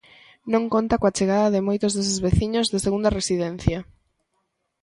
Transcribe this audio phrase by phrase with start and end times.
[0.53, 3.77] Non conta coa chegada de moitos deses veciños de segunda residencia.